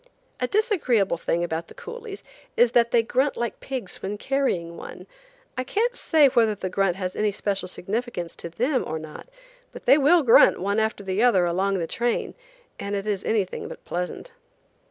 [0.39, 2.23] A disagreeable thing about the coolies
[2.57, 5.05] is that they grunt like pigs when carrying one.
[5.55, 9.29] I can't say whether the grunt has any special significance to them or not,
[9.71, 12.33] but they will grunt one after the other along the train,
[12.79, 14.31] and it is anything but pleasant.